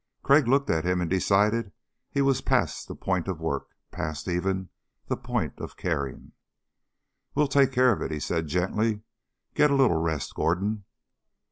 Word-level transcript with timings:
Crag 0.23 0.47
looked 0.47 0.71
at 0.71 0.83
him 0.83 0.99
and 0.99 1.07
decided 1.11 1.71
he 2.09 2.23
was 2.23 2.41
past 2.41 2.87
the 2.87 2.95
point 2.95 3.27
of 3.27 3.39
work. 3.39 3.67
Past, 3.91 4.27
even, 4.27 4.69
the 5.05 5.15
point 5.15 5.53
of 5.59 5.77
caring. 5.77 6.31
"We'll 7.35 7.47
take 7.47 7.71
care 7.71 7.93
of 7.93 8.01
it," 8.01 8.09
he 8.09 8.19
said 8.19 8.47
gently. 8.47 9.01
"Get 9.53 9.69
a 9.69 9.75
little 9.75 10.01
rest, 10.01 10.33
Gordon." 10.33 10.85